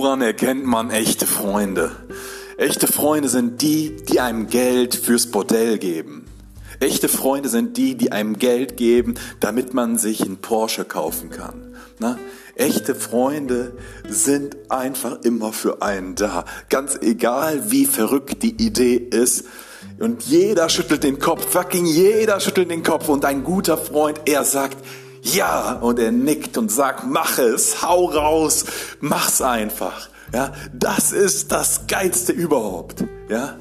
Woran 0.00 0.22
erkennt 0.22 0.64
man 0.64 0.92
echte 0.92 1.26
Freunde? 1.26 1.90
Echte 2.56 2.86
Freunde 2.86 3.28
sind 3.28 3.62
die, 3.62 3.96
die 3.96 4.20
einem 4.20 4.46
Geld 4.46 4.94
fürs 4.94 5.26
Bordell 5.26 5.76
geben. 5.78 6.24
Echte 6.78 7.08
Freunde 7.08 7.48
sind 7.48 7.76
die, 7.76 7.96
die 7.96 8.12
einem 8.12 8.38
Geld 8.38 8.76
geben, 8.76 9.14
damit 9.40 9.74
man 9.74 9.98
sich 9.98 10.22
einen 10.22 10.36
Porsche 10.36 10.84
kaufen 10.84 11.30
kann. 11.30 11.74
Na? 11.98 12.16
Echte 12.54 12.94
Freunde 12.94 13.72
sind 14.08 14.70
einfach 14.70 15.22
immer 15.22 15.52
für 15.52 15.82
einen 15.82 16.14
da. 16.14 16.44
Ganz 16.68 16.96
egal, 17.02 17.72
wie 17.72 17.84
verrückt 17.84 18.44
die 18.44 18.54
Idee 18.54 18.94
ist. 18.94 19.46
Und 19.98 20.22
jeder 20.22 20.68
schüttelt 20.68 21.02
den 21.02 21.18
Kopf, 21.18 21.44
fucking 21.50 21.86
jeder 21.86 22.38
schüttelt 22.38 22.70
den 22.70 22.84
Kopf. 22.84 23.08
Und 23.08 23.24
ein 23.24 23.42
guter 23.42 23.76
Freund, 23.76 24.20
er 24.26 24.44
sagt, 24.44 24.76
ja, 25.22 25.72
und 25.72 25.98
er 25.98 26.12
nickt 26.12 26.56
und 26.58 26.70
sagt, 26.70 27.04
mach 27.06 27.38
es, 27.38 27.82
hau 27.82 28.06
raus, 28.06 28.64
mach's 29.00 29.42
einfach. 29.42 30.08
Ja, 30.32 30.52
das 30.72 31.12
ist 31.12 31.52
das 31.52 31.86
Geilste 31.86 32.32
überhaupt. 32.32 33.04
Ja, 33.28 33.56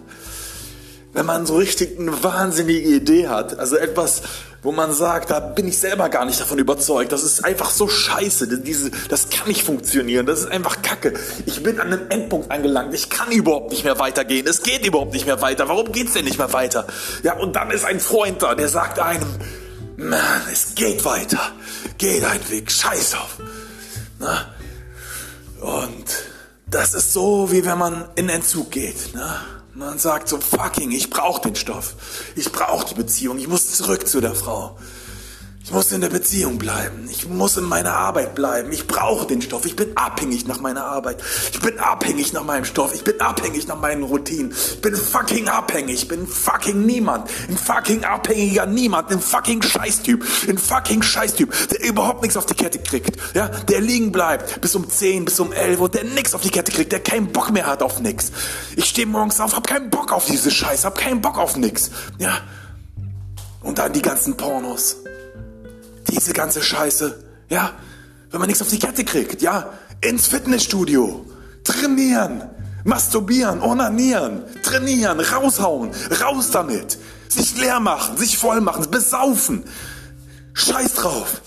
wenn 1.17 1.25
man 1.25 1.45
so 1.47 1.57
richtig 1.57 1.99
eine 1.99 2.23
wahnsinnige 2.23 2.79
Idee 2.79 3.27
hat, 3.27 3.57
also 3.57 3.75
etwas, 3.75 4.21
wo 4.61 4.71
man 4.71 4.93
sagt, 4.93 5.31
da 5.31 5.39
bin 5.39 5.67
ich 5.67 5.79
selber 5.79 6.09
gar 6.09 6.25
nicht 6.25 6.39
davon 6.39 6.59
überzeugt, 6.59 7.11
das 7.11 7.23
ist 7.23 7.43
einfach 7.43 7.71
so 7.71 7.87
scheiße, 7.87 8.59
diese, 8.59 8.91
das 9.09 9.29
kann 9.29 9.47
nicht 9.47 9.63
funktionieren, 9.63 10.27
das 10.27 10.41
ist 10.41 10.51
einfach 10.51 10.81
Kacke. 10.83 11.13
Ich 11.47 11.63
bin 11.63 11.79
an 11.79 11.87
einem 11.87 12.09
Endpunkt 12.09 12.51
angelangt, 12.51 12.93
ich 12.93 13.09
kann 13.09 13.31
überhaupt 13.31 13.71
nicht 13.71 13.83
mehr 13.83 13.97
weitergehen, 13.97 14.45
es 14.45 14.61
geht 14.61 14.85
überhaupt 14.85 15.13
nicht 15.13 15.25
mehr 15.25 15.41
weiter, 15.41 15.67
warum 15.69 15.91
geht's 15.91 16.13
denn 16.13 16.25
nicht 16.25 16.37
mehr 16.37 16.53
weiter? 16.53 16.85
Ja, 17.23 17.33
und 17.37 17.55
dann 17.55 17.71
ist 17.71 17.85
ein 17.85 17.99
Freund 17.99 18.43
da, 18.43 18.53
der 18.53 18.69
sagt 18.69 18.99
einem, 18.99 19.25
Mann, 19.97 20.41
es 20.51 20.75
geht 20.75 21.03
weiter. 21.05 21.51
Geh 21.97 22.19
deinen 22.19 22.47
Weg, 22.49 22.71
scheiß 22.71 23.15
auf. 23.15 23.37
Na? 24.19 24.53
Und 25.59 26.05
das 26.67 26.93
ist 26.93 27.13
so, 27.13 27.51
wie 27.51 27.65
wenn 27.65 27.79
man 27.79 28.07
in 28.15 28.29
Entzug 28.29 28.71
geht. 28.71 29.15
Ne? 29.15 29.35
Man 29.73 29.97
sagt 29.97 30.29
so, 30.29 30.39
fucking, 30.39 30.91
ich 30.91 31.09
brauche 31.09 31.41
den 31.41 31.55
Stoff. 31.55 31.95
Ich 32.35 32.51
brauche 32.51 32.87
die 32.87 32.93
Beziehung. 32.93 33.39
Ich 33.39 33.47
muss 33.47 33.75
zurück 33.75 34.07
zu 34.07 34.21
der 34.21 34.35
Frau. 34.35 34.77
Ich 35.67 35.73
muss 35.73 35.91
in 35.91 35.99
der 35.99 36.07
Beziehung 36.07 36.57
bleiben. 36.57 37.09
Ich 37.11 37.27
muss 37.27 37.57
in 37.57 37.65
meiner 37.65 37.91
Arbeit 37.91 38.35
bleiben. 38.35 38.71
Ich 38.71 38.87
brauche 38.87 39.27
den 39.27 39.41
Stoff. 39.41 39.65
Ich 39.65 39.75
bin 39.75 39.97
abhängig 39.97 40.47
nach 40.47 40.61
meiner 40.61 40.85
Arbeit. 40.85 41.21
Ich 41.51 41.59
bin 41.59 41.77
abhängig 41.77 42.31
nach 42.31 42.45
meinem 42.45 42.63
Stoff. 42.63 42.95
Ich 42.95 43.03
bin 43.03 43.19
abhängig 43.19 43.67
nach 43.67 43.77
meinen 43.77 44.03
Routinen. 44.03 44.51
Ich 44.51 44.79
bin 44.79 44.95
fucking 44.95 45.49
abhängig. 45.49 46.03
Ich 46.03 46.07
bin 46.07 46.25
fucking 46.25 46.85
niemand. 46.85 47.29
Ein 47.49 47.57
fucking 47.57 48.05
abhängiger 48.05 48.65
Niemand. 48.65 49.11
Ein 49.11 49.19
fucking 49.19 49.61
Scheißtyp. 49.61 50.25
Ein 50.47 50.57
fucking 50.57 51.01
Scheißtyp, 51.01 51.53
der 51.67 51.83
überhaupt 51.83 52.21
nichts 52.21 52.37
auf 52.37 52.45
die 52.45 52.55
Kette 52.55 52.79
kriegt. 52.79 53.17
Ja, 53.33 53.49
der 53.49 53.81
liegen 53.81 54.13
bleibt 54.13 54.61
bis 54.61 54.73
um 54.73 54.89
10, 54.89 55.25
bis 55.25 55.37
um 55.41 55.51
11 55.51 55.81
und 55.81 55.95
der 55.95 56.05
nichts 56.05 56.33
auf 56.33 56.39
die 56.39 56.49
Kette 56.49 56.71
kriegt, 56.71 56.93
der 56.93 57.01
keinen 57.01 57.33
Bock 57.33 57.51
mehr 57.51 57.67
hat 57.67 57.83
auf 57.83 57.99
nix. 57.99 58.31
Ich 58.77 58.85
stehe 58.85 59.05
morgens 59.05 59.41
auf, 59.41 59.53
hab 59.53 59.67
keinen 59.67 59.89
Bock 59.89 60.13
auf 60.13 60.27
diese 60.27 60.49
Scheiße, 60.49 60.87
hab 60.87 60.97
keinen 60.97 61.19
Bock 61.19 61.37
auf 61.37 61.57
nix. 61.57 61.91
Ja. 62.19 62.37
Und 63.63 63.79
dann 63.79 63.91
die 63.91 64.01
ganzen 64.01 64.37
Pornos. 64.37 64.95
Diese 66.11 66.33
ganze 66.33 66.61
Scheiße, 66.61 67.23
ja, 67.49 67.71
wenn 68.31 68.39
man 68.39 68.47
nichts 68.47 68.61
auf 68.61 68.69
die 68.69 68.79
Kette 68.79 69.03
kriegt, 69.03 69.41
ja, 69.41 69.71
ins 70.01 70.27
Fitnessstudio, 70.27 71.25
trainieren, 71.63 72.43
masturbieren, 72.83 73.61
onanieren, 73.61 74.43
trainieren, 74.63 75.19
raushauen, 75.19 75.91
raus 76.21 76.51
damit, 76.51 76.97
sich 77.27 77.57
leer 77.57 77.79
machen, 77.79 78.17
sich 78.17 78.37
voll 78.37 78.61
machen, 78.61 78.89
besaufen, 78.89 79.63
scheiß 80.53 80.93
drauf, 80.93 81.41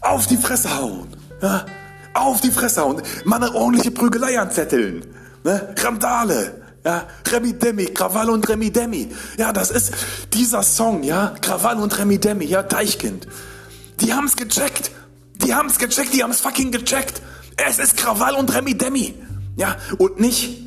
auf 0.00 0.26
die 0.26 0.36
Fresse 0.36 0.76
hauen, 0.76 1.08
ja, 1.42 1.66
auf 2.14 2.40
die 2.40 2.50
Fresse 2.50 2.82
hauen, 2.82 3.02
mal 3.24 3.36
eine 3.36 3.54
ordentliche 3.54 3.90
Prügelei 3.90 4.38
anzetteln, 4.38 5.06
ne, 5.44 5.74
Randale, 5.78 6.62
ja, 6.84 7.06
Remi 7.26 7.52
Demi, 7.52 7.86
Krawall 7.86 8.30
und 8.30 8.48
Remi 8.48 8.70
Demi. 8.70 9.08
Ja, 9.36 9.52
das 9.52 9.70
ist 9.70 9.92
dieser 10.32 10.62
Song, 10.62 11.02
ja, 11.02 11.34
Krawall 11.40 11.76
und 11.78 11.98
Remi 11.98 12.18
Demi, 12.18 12.46
ja, 12.46 12.62
Deichkind. 12.62 13.26
Die 14.00 14.12
haben's 14.12 14.36
gecheckt. 14.36 14.90
Die 15.36 15.54
haben's 15.54 15.78
gecheckt, 15.78 16.12
die 16.14 16.22
haben's 16.22 16.40
fucking 16.40 16.72
gecheckt. 16.72 17.22
Es 17.56 17.78
ist 17.78 17.96
Krawall 17.96 18.34
und 18.34 18.54
Remi 18.54 18.76
Demi. 18.76 19.14
Ja, 19.56 19.76
und 19.98 20.20
nicht, 20.20 20.62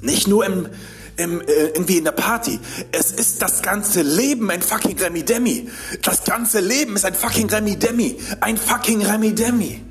nicht 0.00 0.28
nur 0.28 0.46
im, 0.46 0.68
im, 1.16 1.40
äh, 1.40 1.44
irgendwie 1.44 1.98
in 1.98 2.04
der 2.04 2.12
Party. 2.12 2.60
Es 2.92 3.10
ist 3.10 3.42
das 3.42 3.62
ganze 3.62 4.02
Leben 4.02 4.50
ein 4.50 4.62
fucking 4.62 4.98
Remi 4.98 5.24
Demi. 5.24 5.68
Das 6.02 6.24
ganze 6.24 6.60
Leben 6.60 6.96
ist 6.96 7.04
ein 7.04 7.14
fucking 7.14 7.50
Remi 7.50 7.76
Demi. 7.76 8.18
Ein 8.40 8.56
fucking 8.56 9.04
Remi 9.04 9.34
Demi. 9.34 9.84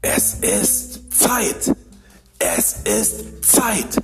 Es 0.00 0.34
ist 0.40 1.12
Zeit. 1.12 1.74
Es 2.38 2.76
ist 2.84 3.44
Zeit. 3.44 3.96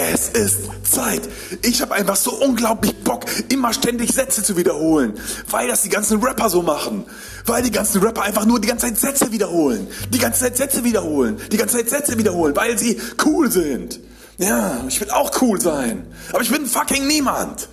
Es 0.00 0.28
ist 0.28 0.60
Zeit. 0.84 1.22
Ich 1.62 1.82
habe 1.82 1.94
einfach 1.94 2.14
so 2.14 2.32
unglaublich 2.32 2.94
Bock, 3.02 3.24
immer 3.48 3.72
ständig 3.72 4.12
Sätze 4.12 4.44
zu 4.44 4.56
wiederholen, 4.56 5.14
weil 5.50 5.66
das 5.66 5.82
die 5.82 5.88
ganzen 5.88 6.22
Rapper 6.22 6.48
so 6.48 6.62
machen. 6.62 7.04
Weil 7.46 7.64
die 7.64 7.72
ganzen 7.72 8.00
Rapper 8.00 8.22
einfach 8.22 8.46
nur 8.46 8.60
die 8.60 8.68
ganze 8.68 8.86
Zeit 8.86 8.98
Sätze 8.98 9.32
wiederholen. 9.32 9.88
Die 10.10 10.18
ganze 10.18 10.40
Zeit 10.40 10.56
Sätze 10.56 10.84
wiederholen. 10.84 11.40
Die 11.50 11.56
ganze 11.56 11.78
Zeit 11.78 11.90
Sätze 11.90 12.16
wiederholen, 12.16 12.54
weil 12.54 12.78
sie 12.78 13.00
cool 13.24 13.50
sind. 13.50 13.98
Ja, 14.38 14.84
ich 14.86 15.00
will 15.00 15.10
auch 15.10 15.32
cool 15.42 15.60
sein. 15.60 16.06
Aber 16.32 16.42
ich 16.42 16.50
bin 16.50 16.66
fucking 16.66 17.08
niemand. 17.08 17.68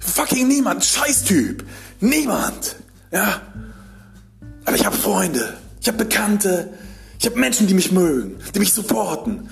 Fucking 0.00 0.48
niemand. 0.48 0.84
Scheißtyp. 0.84 1.64
Niemand. 2.00 2.76
Ja. 3.12 3.42
Aber 4.64 4.74
ich 4.74 4.84
habe 4.84 4.96
Freunde. 4.96 5.56
Ich 5.80 5.86
habe 5.86 5.98
Bekannte. 5.98 6.74
Ich 7.20 7.26
habe 7.26 7.38
Menschen, 7.38 7.68
die 7.68 7.74
mich 7.74 7.92
mögen, 7.92 8.40
die 8.54 8.58
mich 8.58 8.72
supporten 8.72 9.48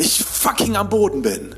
ich 0.00 0.24
fucking 0.24 0.76
am 0.76 0.88
Boden 0.88 1.22
bin. 1.22 1.54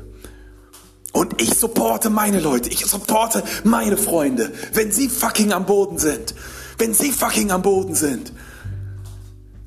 Und 1.13 1.41
ich 1.41 1.53
supporte 1.53 2.09
meine 2.09 2.39
Leute, 2.39 2.69
ich 2.69 2.85
supporte 2.85 3.43
meine 3.63 3.97
Freunde, 3.97 4.51
wenn 4.73 4.91
sie 4.91 5.09
fucking 5.09 5.53
am 5.53 5.65
Boden 5.65 5.99
sind. 5.99 6.35
Wenn 6.77 6.93
sie 6.93 7.11
fucking 7.11 7.51
am 7.51 7.61
Boden 7.61 7.95
sind, 7.95 8.33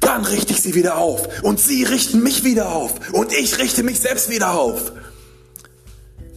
dann 0.00 0.24
richte 0.24 0.52
ich 0.52 0.60
sie 0.60 0.74
wieder 0.74 0.98
auf. 0.98 1.42
Und 1.42 1.60
sie 1.60 1.84
richten 1.84 2.22
mich 2.22 2.44
wieder 2.44 2.72
auf. 2.72 3.12
Und 3.12 3.32
ich 3.32 3.58
richte 3.58 3.82
mich 3.82 4.00
selbst 4.00 4.28
wieder 4.28 4.52
auf. 4.52 4.92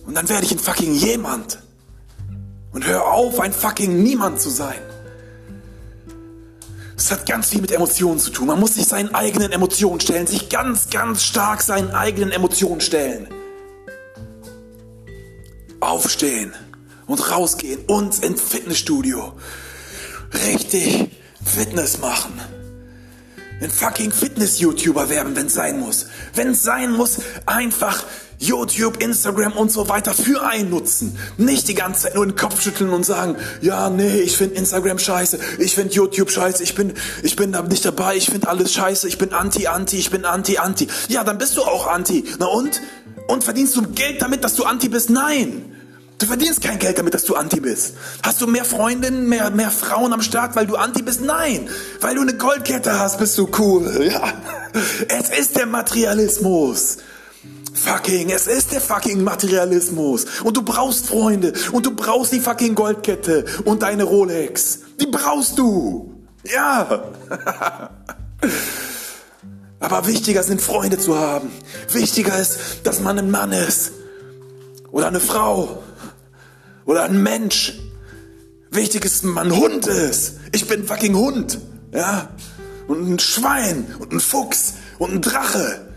Und 0.05 0.15
dann 0.15 0.29
werde 0.29 0.45
ich 0.45 0.51
ein 0.51 0.59
fucking 0.59 0.93
jemand. 0.93 1.59
Und 2.71 2.85
hör 2.85 3.11
auf, 3.11 3.39
ein 3.39 3.51
fucking 3.51 4.03
niemand 4.03 4.39
zu 4.39 4.49
sein. 4.49 4.79
Es 6.99 7.11
hat 7.11 7.25
ganz 7.25 7.51
viel 7.51 7.61
mit 7.61 7.71
Emotionen 7.71 8.19
zu 8.19 8.29
tun. 8.29 8.47
Man 8.47 8.59
muss 8.59 8.75
sich 8.75 8.85
seinen 8.85 9.15
eigenen 9.15 9.53
Emotionen 9.53 10.01
stellen, 10.01 10.27
sich 10.27 10.49
ganz, 10.49 10.89
ganz 10.89 11.23
stark 11.23 11.61
seinen 11.61 11.91
eigenen 11.91 12.29
Emotionen 12.33 12.81
stellen. 12.81 13.29
Aufstehen 15.79 16.51
und 17.07 17.31
rausgehen 17.31 17.79
und 17.87 18.21
ins 18.21 18.41
Fitnessstudio. 18.41 19.31
Richtig 20.45 21.11
Fitness 21.41 21.99
machen. 21.99 22.33
Ein 23.61 23.71
fucking 23.71 24.11
Fitness-YouTuber 24.11 25.09
werden, 25.09 25.37
wenn 25.37 25.45
es 25.45 25.53
sein 25.53 25.79
muss. 25.79 26.07
Wenn 26.33 26.49
es 26.49 26.63
sein 26.63 26.91
muss, 26.91 27.19
einfach 27.45 28.03
YouTube, 28.39 29.03
Instagram 29.03 29.51
und 29.51 29.71
so 29.71 29.89
weiter 29.89 30.13
für 30.13 30.41
einen 30.45 30.69
nutzen. 30.69 31.17
Nicht 31.37 31.67
die 31.67 31.75
ganze 31.75 32.03
Zeit 32.03 32.15
nur 32.15 32.25
den 32.25 32.35
Kopf 32.35 32.61
schütteln 32.61 32.89
und 32.91 33.05
sagen, 33.05 33.35
ja, 33.61 33.89
nee, 33.89 34.21
ich 34.21 34.37
finde 34.37 34.55
Instagram 34.55 34.97
scheiße, 34.97 35.39
ich 35.59 35.75
finde 35.75 35.93
YouTube 35.93 36.31
scheiße, 36.31 36.63
ich 36.63 36.73
bin, 36.73 36.93
ich 37.21 37.35
bin 37.35 37.51
da 37.51 37.61
nicht 37.61 37.83
dabei, 37.83 38.15
ich 38.15 38.27
finde 38.27 38.47
alles 38.47 38.73
scheiße, 38.73 39.07
ich 39.07 39.17
bin 39.17 39.33
anti, 39.33 39.67
anti, 39.67 39.97
ich 39.97 40.09
bin 40.09 40.23
anti, 40.23 40.57
anti. 40.57 40.87
Ja, 41.09 41.23
dann 41.23 41.37
bist 41.37 41.57
du 41.57 41.63
auch 41.63 41.87
anti. 41.87 42.23
Na 42.39 42.45
und? 42.47 42.81
Und 43.27 43.43
verdienst 43.43 43.75
du 43.75 43.83
Geld 43.83 44.21
damit, 44.21 44.43
dass 44.43 44.55
du 44.55 44.63
anti 44.63 44.89
bist? 44.89 45.09
Nein. 45.09 45.75
Du 46.17 46.25
verdienst 46.25 46.61
kein 46.61 46.79
Geld 46.79 46.97
damit, 46.97 47.13
dass 47.13 47.23
du 47.23 47.35
anti 47.35 47.59
bist. 47.59 47.93
Hast 48.23 48.41
du 48.41 48.47
mehr 48.47 48.65
Freundinnen, 48.65 49.29
mehr, 49.29 49.51
mehr 49.51 49.71
Frauen 49.71 50.11
am 50.11 50.21
Start, 50.21 50.55
weil 50.55 50.67
du 50.67 50.75
anti 50.75 51.01
bist? 51.01 51.21
Nein. 51.21 51.69
Weil 52.01 52.15
du 52.15 52.21
eine 52.21 52.33
Goldkette 52.33 52.99
hast, 52.99 53.19
bist 53.19 53.37
du 53.37 53.49
cool. 53.57 54.09
Ja. 54.11 54.33
Es 55.07 55.29
ist 55.29 55.55
der 55.55 55.65
Materialismus. 55.65 56.97
Fucking, 57.79 58.29
es 58.29 58.45
ist 58.47 58.73
der 58.73 58.81
fucking 58.81 59.23
Materialismus. 59.23 60.25
Und 60.43 60.57
du 60.57 60.63
brauchst 60.63 61.07
Freunde. 61.07 61.53
Und 61.71 61.85
du 61.85 61.95
brauchst 61.95 62.33
die 62.33 62.41
fucking 62.41 62.75
Goldkette 62.75 63.45
und 63.63 63.83
deine 63.83 64.03
Rolex. 64.03 64.79
Die 64.99 65.07
brauchst 65.07 65.57
du. 65.57 66.13
Ja. 66.43 67.05
Aber 69.79 70.07
wichtiger 70.07 70.43
sind 70.43 70.61
Freunde 70.61 70.97
zu 70.97 71.17
haben. 71.17 71.51
Wichtiger 71.91 72.37
ist, 72.37 72.59
dass 72.83 72.99
man 72.99 73.17
ein 73.17 73.31
Mann 73.31 73.53
ist. 73.53 73.93
Oder 74.91 75.07
eine 75.07 75.21
Frau. 75.21 75.81
Oder 76.85 77.03
ein 77.03 77.23
Mensch. 77.23 77.79
Wichtig 78.71 79.05
ist, 79.05 79.23
dass 79.23 79.31
man 79.31 79.47
ein 79.47 79.55
Hund 79.57 79.87
ist. 79.87 80.35
Ich 80.51 80.67
bin 80.67 80.85
fucking 80.85 81.15
Hund. 81.15 81.59
Ja. 81.93 82.29
Und 82.87 83.09
ein 83.09 83.19
Schwein. 83.19 83.95
Und 83.99 84.11
ein 84.11 84.19
Fuchs. 84.19 84.73
Und 84.97 85.13
ein 85.13 85.21
Drache. 85.21 85.88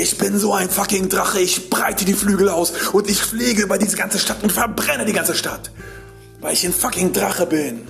Ich 0.00 0.16
bin 0.16 0.38
so 0.38 0.54
ein 0.54 0.70
fucking 0.70 1.08
Drache, 1.08 1.40
ich 1.40 1.70
breite 1.70 2.04
die 2.04 2.14
Flügel 2.14 2.50
aus 2.50 2.72
und 2.92 3.10
ich 3.10 3.20
fliege 3.20 3.62
über 3.62 3.78
diese 3.78 3.96
ganze 3.96 4.20
Stadt 4.20 4.44
und 4.44 4.52
verbrenne 4.52 5.04
die 5.04 5.12
ganze 5.12 5.34
Stadt. 5.34 5.72
Weil 6.40 6.52
ich 6.52 6.64
ein 6.64 6.72
fucking 6.72 7.12
Drache 7.12 7.46
bin. 7.46 7.80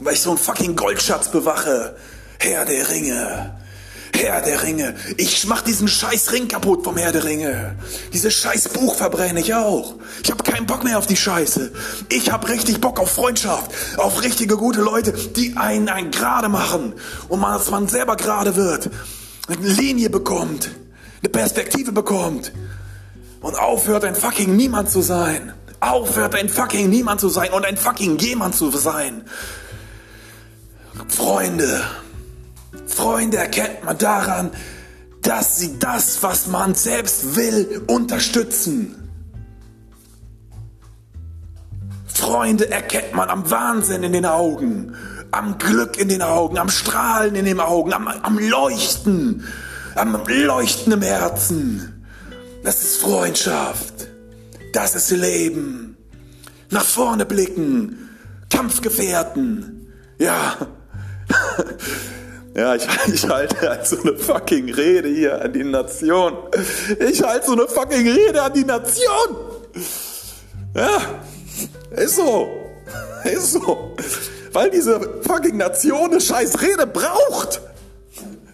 Weil 0.00 0.14
ich 0.14 0.22
so 0.22 0.30
einen 0.30 0.38
fucking 0.38 0.76
Goldschatz 0.76 1.30
bewache. 1.30 1.94
Herr 2.38 2.64
der 2.64 2.88
Ringe. 2.88 3.54
Herr 4.14 4.40
der 4.40 4.62
Ringe. 4.62 4.94
Ich 5.18 5.46
mach 5.46 5.60
diesen 5.60 5.88
scheiß 5.88 6.32
Ring 6.32 6.48
kaputt 6.48 6.84
vom 6.84 6.96
Herr 6.96 7.12
der 7.12 7.24
Ringe. 7.24 7.76
Dieses 8.14 8.32
scheiß 8.32 8.70
Buch 8.70 8.94
verbrenne 8.94 9.40
ich 9.40 9.52
auch. 9.52 9.96
Ich 10.24 10.30
habe 10.30 10.42
keinen 10.44 10.64
Bock 10.64 10.84
mehr 10.84 10.96
auf 10.96 11.06
die 11.06 11.18
Scheiße. 11.18 11.70
Ich 12.08 12.32
habe 12.32 12.48
richtig 12.48 12.80
Bock 12.80 12.98
auf 12.98 13.10
Freundschaft, 13.10 13.72
auf 13.98 14.22
richtige 14.22 14.56
gute 14.56 14.80
Leute, 14.80 15.12
die 15.12 15.54
einen, 15.58 15.90
einen 15.90 16.12
gerade 16.12 16.48
machen 16.48 16.94
und 17.28 17.40
man, 17.40 17.58
dass 17.58 17.70
man 17.70 17.88
selber 17.88 18.16
gerade 18.16 18.56
wird, 18.56 18.88
eine 19.48 19.68
Linie 19.68 20.08
bekommt, 20.08 20.70
eine 21.22 21.30
Perspektive 21.30 21.92
bekommt 21.92 22.52
und 23.40 23.58
aufhört 23.58 24.04
ein 24.04 24.14
fucking 24.14 24.56
Niemand 24.56 24.90
zu 24.90 25.02
sein. 25.02 25.52
Aufhört 25.80 26.34
ein 26.34 26.48
fucking 26.48 26.90
Niemand 26.90 27.20
zu 27.20 27.28
sein 27.28 27.52
und 27.52 27.64
ein 27.64 27.76
fucking 27.76 28.18
jemand 28.18 28.54
zu 28.54 28.70
sein. 28.70 29.24
Freunde, 31.08 31.82
Freunde 32.86 33.36
erkennt 33.36 33.84
man 33.84 33.98
daran, 33.98 34.50
dass 35.22 35.58
sie 35.58 35.78
das, 35.78 36.22
was 36.22 36.48
man 36.48 36.74
selbst 36.74 37.36
will, 37.36 37.82
unterstützen. 37.86 39.08
Freunde 42.06 42.70
erkennt 42.70 43.14
man 43.14 43.28
am 43.28 43.50
Wahnsinn 43.50 44.02
in 44.02 44.12
den 44.12 44.26
Augen, 44.26 44.94
am 45.30 45.58
Glück 45.58 45.98
in 45.98 46.08
den 46.08 46.22
Augen, 46.22 46.58
am 46.58 46.68
Strahlen 46.68 47.34
in 47.36 47.44
den 47.44 47.60
Augen, 47.60 47.92
am, 47.92 48.06
am 48.08 48.38
Leuchten, 48.38 49.44
am 49.94 50.22
Leuchten 50.26 50.92
im 50.92 51.02
Herzen. 51.02 52.06
Das 52.62 52.82
ist 52.82 52.98
Freundschaft. 52.98 54.08
Das 54.72 54.94
ist 54.94 55.10
Leben. 55.10 55.96
Nach 56.70 56.84
vorne 56.84 57.26
blicken. 57.26 58.08
Kampfgefährten. 58.50 59.92
Ja. 60.18 60.56
Ja, 62.54 62.74
ich, 62.74 62.86
ich 63.10 63.26
halte 63.26 63.66
halt 63.66 63.86
so 63.86 63.98
eine 64.02 64.14
fucking 64.14 64.74
Rede 64.74 65.08
hier 65.08 65.40
an 65.40 65.54
die 65.54 65.64
Nation. 65.64 66.36
Ich 66.98 67.22
halte 67.22 67.46
so 67.46 67.52
eine 67.52 67.66
fucking 67.66 68.06
Rede 68.06 68.42
an 68.42 68.52
die 68.52 68.64
Nation. 68.64 69.36
Ja, 70.74 71.00
ist 71.92 72.16
so. 72.16 72.48
Ist 73.24 73.52
so. 73.52 73.96
Weil 74.52 74.70
diese 74.70 75.00
fucking 75.22 75.56
Nation 75.56 76.10
eine 76.10 76.20
scheiß 76.20 76.60
Rede 76.60 76.86
braucht. 76.86 77.62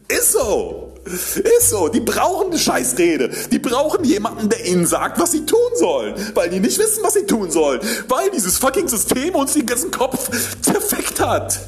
Ist 0.07 0.33
so. 0.33 0.88
Ist 1.09 1.71
so, 1.71 1.89
die 1.89 2.01
brauchen 2.01 2.49
eine 2.49 2.59
Scheißrede. 2.59 3.31
Die 3.51 3.59
brauchen 3.59 4.05
jemanden, 4.05 4.49
der 4.49 4.65
ihnen 4.67 4.87
sagt, 4.87 5.21
was 5.21 5.33
sie 5.33 5.45
tun 5.47 5.59
sollen. 5.75 6.15
Weil 6.35 6.51
die 6.51 6.61
nicht 6.61 6.79
wissen, 6.79 7.03
was 7.03 7.15
sie 7.15 7.27
tun 7.27 7.51
sollen. 7.51 7.81
Weil 8.09 8.31
dieses 8.31 8.59
fucking 8.59 8.89
System 8.89 9.35
uns 9.35 9.55
den 9.55 9.67
ganzen 9.67 9.91
Kopf 9.91 10.31
zerfickt 10.61 11.21
hat. 11.21 11.59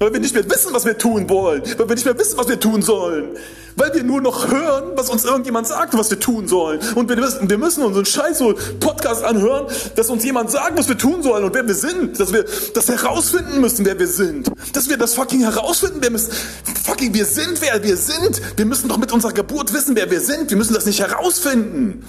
Weil 0.00 0.14
wir 0.14 0.20
nicht 0.20 0.34
mehr 0.34 0.50
wissen, 0.50 0.72
was 0.72 0.86
wir 0.86 0.96
tun 0.96 1.28
wollen. 1.28 1.62
Weil 1.76 1.86
wir 1.86 1.94
nicht 1.94 2.06
mehr 2.06 2.18
wissen, 2.18 2.38
was 2.38 2.48
wir 2.48 2.58
tun 2.58 2.80
sollen. 2.80 3.36
Weil 3.76 3.92
wir 3.92 4.02
nur 4.02 4.22
noch 4.22 4.50
hören, 4.50 4.92
was 4.94 5.10
uns 5.10 5.26
irgendjemand 5.26 5.66
sagt, 5.66 5.92
was 5.92 6.08
wir 6.08 6.18
tun 6.18 6.48
sollen. 6.48 6.80
Und 6.94 7.10
wir 7.10 7.16
müssen, 7.16 7.50
wir 7.50 7.58
müssen 7.58 7.84
unseren 7.84 8.06
scheiß 8.06 8.38
so 8.38 8.54
Podcast 8.80 9.22
anhören, 9.22 9.66
dass 9.96 10.08
uns 10.08 10.24
jemand 10.24 10.50
sagt, 10.50 10.78
was 10.78 10.88
wir 10.88 10.96
tun 10.96 11.22
sollen 11.22 11.44
und 11.44 11.54
wer 11.54 11.66
wir 11.66 11.74
sind. 11.74 12.18
Dass 12.18 12.32
wir 12.32 12.46
das 12.72 12.88
herausfinden 12.88 13.60
müssen, 13.60 13.84
wer 13.84 13.98
wir 13.98 14.06
sind. 14.06 14.50
Dass 14.72 14.88
wir 14.88 14.96
das 14.96 15.12
fucking 15.12 15.42
herausfinden, 15.42 15.98
wer 16.00 16.10
wir, 16.10 16.18
fucking 16.18 17.12
wir 17.12 17.26
sind, 17.26 17.60
wer 17.60 17.82
wir 17.82 17.98
sind. 17.98 18.40
Wir 18.56 18.64
müssen 18.64 18.88
doch 18.88 18.96
mit 18.96 19.12
unserer 19.12 19.34
Geburt 19.34 19.74
wissen, 19.74 19.96
wer 19.96 20.10
wir 20.10 20.22
sind. 20.22 20.48
Wir 20.48 20.56
müssen 20.56 20.72
das 20.72 20.86
nicht 20.86 21.00
herausfinden. 21.00 22.06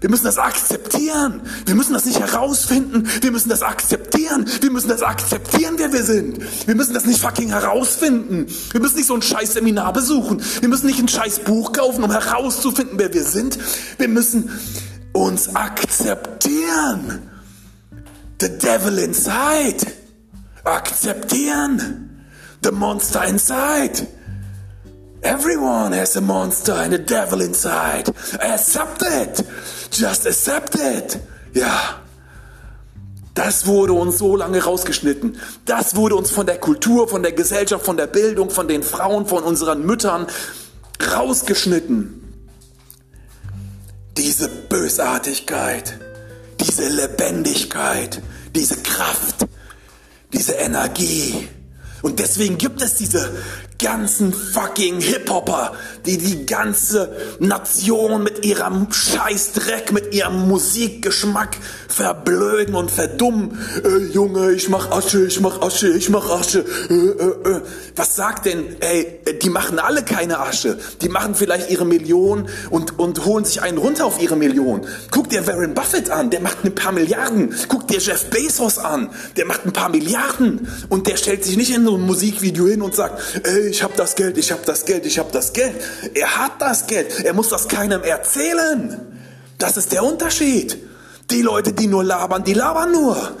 Wir 0.00 0.10
müssen 0.10 0.24
das 0.24 0.38
akzeptieren. 0.38 1.40
Wir 1.64 1.74
müssen 1.74 1.94
das 1.94 2.04
nicht 2.04 2.20
herausfinden. 2.20 3.08
Wir 3.22 3.30
müssen 3.30 3.48
das 3.48 3.62
akzeptieren. 3.62 4.46
Wir 4.60 4.70
müssen 4.70 4.88
das 4.88 5.02
akzeptieren, 5.02 5.74
wer 5.78 5.92
wir 5.92 6.02
sind. 6.02 6.38
Wir 6.66 6.74
müssen 6.74 6.92
das 6.92 7.06
nicht 7.06 7.20
fucking 7.20 7.48
herausfinden. 7.48 8.46
Wir 8.72 8.80
müssen 8.80 8.96
nicht 8.96 9.06
so 9.06 9.14
ein 9.14 9.22
scheiß 9.22 9.54
Seminar 9.54 9.92
besuchen. 9.92 10.42
Wir 10.60 10.68
müssen 10.68 10.86
nicht 10.86 10.98
ein 10.98 11.08
scheiß 11.08 11.40
Buch 11.40 11.72
kaufen, 11.72 12.04
um 12.04 12.10
herauszufinden, 12.10 12.98
wer 12.98 13.14
wir 13.14 13.24
sind. 13.24 13.58
Wir 13.96 14.08
müssen 14.08 14.50
uns 15.12 15.54
akzeptieren. 15.54 17.30
The 18.40 18.58
devil 18.58 18.98
inside. 18.98 19.86
Akzeptieren. 20.64 22.26
The 22.62 22.72
monster 22.72 23.24
inside. 23.24 24.06
Everyone 25.22 25.92
has 25.92 26.16
a 26.16 26.20
monster 26.20 26.72
and 26.72 26.92
a 26.92 26.98
devil 26.98 27.40
inside. 27.40 28.08
Accept 28.40 29.02
it. 29.02 29.42
Just 29.94 30.26
accept 30.26 30.74
it. 30.74 31.18
Ja. 31.52 32.00
Das 33.34 33.66
wurde 33.66 33.92
uns 33.92 34.18
so 34.18 34.36
lange 34.36 34.62
rausgeschnitten. 34.62 35.38
Das 35.64 35.96
wurde 35.96 36.16
uns 36.16 36.30
von 36.30 36.46
der 36.46 36.58
Kultur, 36.58 37.08
von 37.08 37.22
der 37.22 37.32
Gesellschaft, 37.32 37.84
von 37.84 37.96
der 37.96 38.06
Bildung, 38.06 38.50
von 38.50 38.68
den 38.68 38.82
Frauen, 38.82 39.26
von 39.26 39.42
unseren 39.42 39.84
Müttern 39.84 40.26
rausgeschnitten. 41.12 42.20
Diese 44.16 44.48
Bösartigkeit, 44.48 45.98
diese 46.60 46.88
Lebendigkeit, 46.88 48.22
diese 48.54 48.76
Kraft, 48.76 49.46
diese 50.32 50.52
Energie. 50.52 51.48
Und 52.02 52.18
deswegen 52.18 52.58
gibt 52.58 52.82
es 52.82 52.94
diese 52.96 53.32
ganzen 53.78 54.32
fucking 54.32 55.00
Hip-Hopper, 55.00 55.72
die 56.06 56.18
die 56.18 56.46
ganze 56.46 57.16
Nation 57.40 58.22
mit 58.22 58.44
ihrem 58.44 58.92
Scheißdreck, 58.92 59.92
mit 59.92 60.14
ihrem 60.14 60.48
Musikgeschmack 60.48 61.56
verblöden 61.88 62.74
und 62.74 62.90
verdummen. 62.90 63.58
Äh, 63.84 64.12
Junge, 64.12 64.52
ich 64.52 64.68
mach 64.68 64.90
Asche, 64.90 65.26
ich 65.26 65.40
mach 65.40 65.60
Asche, 65.60 65.88
ich 65.88 66.08
mach 66.08 66.30
Asche. 66.30 66.64
Äh, 66.88 66.94
äh, 66.94 67.56
äh. 67.56 67.60
Was 67.96 68.16
sagt 68.16 68.46
denn, 68.46 68.76
ey, 68.80 69.20
die 69.42 69.50
machen 69.50 69.78
alle 69.78 70.02
keine 70.02 70.40
Asche. 70.40 70.78
Die 71.02 71.08
machen 71.08 71.34
vielleicht 71.34 71.70
ihre 71.70 71.84
Million 71.84 72.48
und, 72.70 72.98
und 72.98 73.24
holen 73.24 73.44
sich 73.44 73.62
einen 73.62 73.78
runter 73.78 74.06
auf 74.06 74.20
ihre 74.20 74.36
Million. 74.36 74.86
Guck 75.10 75.30
dir 75.30 75.46
Warren 75.46 75.74
Buffett 75.74 76.10
an, 76.10 76.30
der 76.30 76.40
macht 76.40 76.64
ein 76.64 76.74
paar 76.74 76.92
Milliarden. 76.92 77.54
Guck 77.68 77.88
dir 77.88 77.98
Jeff 77.98 78.30
Bezos 78.30 78.78
an, 78.78 79.10
der 79.36 79.46
macht 79.46 79.66
ein 79.66 79.72
paar 79.72 79.88
Milliarden. 79.88 80.68
Und 80.88 81.06
der 81.06 81.16
stellt 81.16 81.44
sich 81.44 81.56
nicht 81.56 81.74
in 81.74 81.84
so 81.84 81.96
ein 81.96 82.02
Musikvideo 82.02 82.66
hin 82.66 82.82
und 82.82 82.94
sagt, 82.94 83.40
ey, 83.44 83.63
ich 83.68 83.82
hab 83.82 83.96
das 83.96 84.14
Geld, 84.14 84.38
ich 84.38 84.52
hab 84.52 84.64
das 84.64 84.84
Geld, 84.84 85.06
ich 85.06 85.18
hab 85.18 85.32
das 85.32 85.52
Geld. 85.52 85.74
Er 86.14 86.36
hat 86.36 86.60
das 86.60 86.86
Geld. 86.86 87.24
Er 87.24 87.32
muss 87.34 87.48
das 87.48 87.68
keinem 87.68 88.02
erzählen. 88.02 89.00
Das 89.58 89.76
ist 89.76 89.92
der 89.92 90.04
Unterschied. 90.04 90.78
Die 91.30 91.42
Leute, 91.42 91.72
die 91.72 91.86
nur 91.86 92.04
labern, 92.04 92.44
die 92.44 92.54
labern 92.54 92.92
nur. 92.92 93.36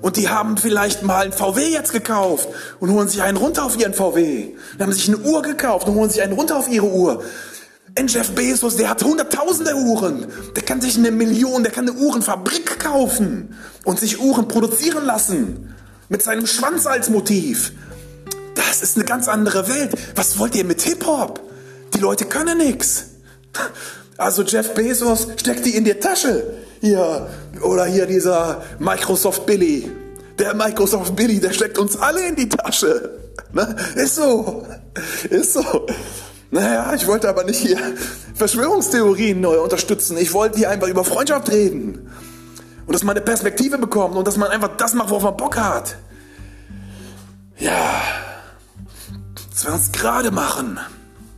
Und 0.00 0.16
die 0.16 0.28
haben 0.28 0.56
vielleicht 0.56 1.02
mal 1.02 1.24
einen 1.24 1.32
VW 1.32 1.68
jetzt 1.68 1.92
gekauft 1.92 2.48
und 2.78 2.90
holen 2.90 3.08
sich 3.08 3.22
einen 3.22 3.36
runter 3.36 3.64
auf 3.64 3.78
ihren 3.78 3.94
VW. 3.94 4.54
Die 4.78 4.82
haben 4.82 4.92
sich 4.92 5.08
eine 5.08 5.18
Uhr 5.18 5.42
gekauft 5.42 5.88
und 5.88 5.94
holen 5.94 6.10
sich 6.10 6.22
einen 6.22 6.32
runter 6.32 6.56
auf 6.56 6.68
ihre 6.68 6.86
Uhr. 6.86 7.22
Ein 7.98 8.06
Jeff 8.06 8.30
Bezos, 8.30 8.76
der 8.76 8.90
hat 8.90 9.02
hunderttausende 9.02 9.74
Uhren. 9.74 10.26
Der 10.54 10.62
kann 10.62 10.80
sich 10.80 10.96
eine 10.96 11.10
Million, 11.10 11.64
der 11.64 11.72
kann 11.72 11.88
eine 11.88 11.98
Uhrenfabrik 11.98 12.78
kaufen 12.78 13.56
und 13.84 13.98
sich 13.98 14.20
Uhren 14.20 14.46
produzieren 14.46 15.04
lassen. 15.04 15.74
Mit 16.08 16.22
seinem 16.22 16.46
Schwanz 16.46 16.86
als 16.86 17.10
Motiv. 17.10 17.72
Das 18.58 18.82
ist 18.82 18.96
eine 18.96 19.04
ganz 19.04 19.28
andere 19.28 19.68
Welt. 19.68 19.92
Was 20.16 20.36
wollt 20.36 20.56
ihr 20.56 20.64
mit 20.64 20.82
Hip-Hop? 20.82 21.40
Die 21.94 22.00
Leute 22.00 22.24
können 22.24 22.58
nichts. 22.58 23.04
Also 24.16 24.42
Jeff 24.42 24.74
Bezos 24.74 25.28
steckt 25.36 25.64
die 25.64 25.76
in 25.76 25.84
die 25.84 25.94
Tasche. 25.94 26.54
Hier, 26.80 27.28
oder 27.62 27.84
hier 27.84 28.06
dieser 28.06 28.62
Microsoft 28.80 29.46
Billy. 29.46 29.88
Der 30.40 30.54
Microsoft 30.54 31.14
Billy, 31.14 31.38
der 31.38 31.52
steckt 31.52 31.78
uns 31.78 31.96
alle 31.96 32.26
in 32.26 32.34
die 32.34 32.48
Tasche. 32.48 33.10
Ne? 33.52 33.76
Ist 33.94 34.16
so. 34.16 34.66
Ist 35.30 35.52
so. 35.52 35.86
Naja, 36.50 36.92
ich 36.94 37.06
wollte 37.06 37.28
aber 37.28 37.44
nicht 37.44 37.60
hier 37.60 37.78
Verschwörungstheorien 38.34 39.40
neu 39.40 39.60
unterstützen. 39.60 40.18
Ich 40.18 40.32
wollte 40.32 40.58
hier 40.58 40.70
einfach 40.70 40.88
über 40.88 41.04
Freundschaft 41.04 41.48
reden. 41.52 42.10
Und 42.86 42.92
dass 42.92 43.04
man 43.04 43.16
eine 43.16 43.24
Perspektive 43.24 43.78
bekommt 43.78 44.16
und 44.16 44.26
dass 44.26 44.36
man 44.36 44.50
einfach 44.50 44.76
das 44.76 44.94
macht, 44.94 45.10
worauf 45.10 45.22
man 45.22 45.36
Bock 45.36 45.56
hat. 45.56 45.96
Ja. 47.56 48.17
Dass 49.58 49.66
wir 49.66 49.74
uns 49.74 49.90
gerade 49.90 50.30
machen. 50.30 50.78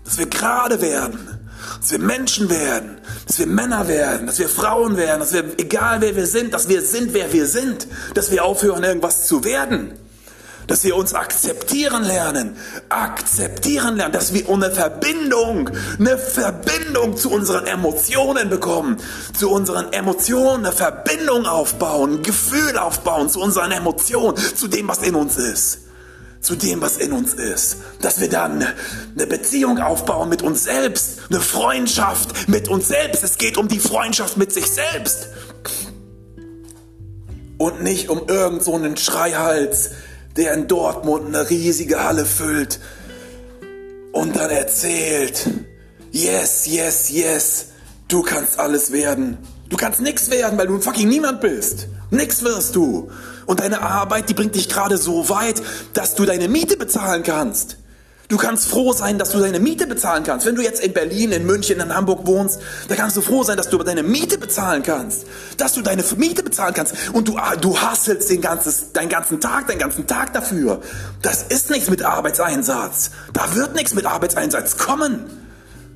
Dass 0.05 0.19
wir 0.19 0.27
gerade 0.27 0.83
werden. 0.83 1.41
Dass 1.81 1.91
wir 1.91 2.01
Menschen 2.01 2.51
werden, 2.51 2.99
dass 3.27 3.39
wir 3.39 3.47
Männer 3.47 3.89
werden, 3.89 4.27
dass 4.27 4.39
wir 4.39 4.51
Frauen 4.51 4.99
werden, 4.99 5.21
dass 5.21 5.33
wir, 5.33 5.45
egal 5.57 6.03
wer 6.03 6.15
wir 6.15 6.27
sind, 6.27 6.53
dass 6.53 6.69
wir 6.69 6.83
sind, 6.83 7.15
wer 7.15 7.33
wir 7.33 7.47
sind, 7.47 7.87
dass 8.13 8.31
wir 8.31 8.45
aufhören, 8.45 8.85
irgendwas 8.85 9.27
zu 9.27 9.45
werden, 9.45 9.93
dass 10.67 10.85
wir 10.85 10.97
uns 10.97 11.15
akzeptieren 11.15 12.03
lernen, 12.03 12.57
akzeptieren 12.91 13.97
lernen, 13.97 14.13
dass 14.13 14.35
wir 14.35 14.51
eine 14.51 14.71
Verbindung, 14.71 15.71
eine 15.99 16.19
Verbindung 16.19 17.17
zu 17.17 17.31
unseren 17.31 17.67
Emotionen 17.67 18.51
bekommen, 18.51 18.99
zu 19.39 19.51
unseren 19.51 19.95
Emotionen 19.95 20.67
eine 20.67 20.75
Verbindung 20.75 21.47
aufbauen, 21.47 22.17
ein 22.17 22.23
Gefühl 22.23 22.77
aufbauen 22.77 23.31
zu 23.31 23.41
unseren 23.41 23.71
Emotionen, 23.71 24.37
zu 24.37 24.69
dem, 24.69 24.89
was 24.89 24.99
in 24.99 25.15
uns 25.15 25.39
ist 25.39 25.90
zu 26.41 26.57
dem, 26.57 26.81
was 26.81 26.97
in 26.97 27.13
uns 27.13 27.35
ist. 27.35 27.79
Dass 28.01 28.21
wir 28.21 28.29
dann 28.29 28.67
eine 29.15 29.27
Beziehung 29.27 29.79
aufbauen 29.79 30.29
mit 30.29 30.43
uns 30.43 30.65
selbst, 30.65 31.21
eine 31.29 31.41
Freundschaft 31.41 32.49
mit 32.49 32.69
uns 32.69 32.89
selbst. 32.89 33.23
Es 33.23 33.39
geht 33.39 33.57
um 33.57 33.69
die 33.69 33.79
Freundschaft 33.79 34.37
mit 34.37 34.53
sich 34.53 34.67
selbst. 34.67 35.29
Und 37.59 37.83
nicht 37.83 38.09
um 38.09 38.27
irgend 38.27 38.63
so 38.63 38.75
einen 38.75 38.97
Schreihals, 38.97 39.91
der 40.37 40.55
in 40.55 40.67
Dortmund 40.67 41.27
eine 41.27 41.51
riesige 41.51 42.03
Halle 42.03 42.25
füllt 42.25 42.81
und 44.13 44.37
dann 44.37 44.51
erzählt, 44.51 45.49
yes, 46.11 46.67
yes, 46.67 47.11
yes, 47.11 47.67
du 48.09 48.23
kannst 48.23 48.59
alles 48.59 48.93
werden. 48.93 49.39
Du 49.71 49.77
kannst 49.77 50.01
nix 50.01 50.31
werden, 50.31 50.59
weil 50.59 50.67
du 50.67 50.75
ein 50.75 50.83
fucking 50.83 51.09
niemand 51.09 51.41
bist. 51.41 51.87
Nix 52.11 52.43
wirst 52.43 52.75
du. 52.75 53.09
Und 53.47 53.61
deine 53.61 53.81
Arbeit, 53.83 54.29
die 54.29 54.35
bringt 54.35 54.57
dich 54.57 54.69
gerade 54.69 54.99
so 54.99 55.29
weit, 55.29 55.63
dass 55.95 56.17
du 56.17 56.27
deine 56.27 56.49
Miete 56.49 56.77
bezahlen 56.77 57.23
kannst. 57.23 57.77
Du 58.29 58.37
kannst 58.37 58.69
froh 58.69 58.93
sein, 58.93 59.19
dass 59.19 59.31
du 59.31 59.39
deine 59.39 59.61
Miete 59.61 59.87
bezahlen 59.87 60.25
kannst. 60.25 60.45
Wenn 60.47 60.57
du 60.57 60.63
jetzt 60.63 60.81
in 60.83 60.93
Berlin, 60.93 61.31
in 61.31 61.47
München, 61.47 61.81
in 61.81 61.95
Hamburg 61.95 62.27
wohnst, 62.27 62.61
dann 62.89 62.97
kannst 62.97 63.17
du 63.17 63.21
froh 63.21 63.45
sein, 63.45 63.57
dass 63.57 63.69
du 63.71 63.79
deine 63.79 64.03
Miete 64.03 64.39
bezahlen 64.39 64.83
kannst. 64.83 65.27
Dass 65.57 65.75
du 65.75 65.83
deine 65.83 66.05
Miete 66.17 66.43
bezahlen 66.43 66.75
kannst. 66.75 66.95
Und 67.13 67.29
du, 67.29 67.37
ah, 67.37 67.55
du 67.55 67.79
hasselst 67.79 68.29
den 68.29 68.41
ganzes, 68.41 68.93
deinen 68.93 69.09
ganzen 69.09 69.41
Tag, 69.41 69.69
deinen 69.69 69.79
ganzen 69.79 70.07
Tag 70.09 70.33
dafür. 70.33 70.81
Das 71.23 71.45
ist 71.45 71.71
nichts 71.71 71.91
mit 71.91 72.03
Arbeitseinsatz. 72.03 73.11
Da 73.33 73.55
wird 73.55 73.77
nichts 73.77 73.95
mit 73.95 74.07
Arbeitseinsatz 74.07 74.77
kommen. 74.77 75.50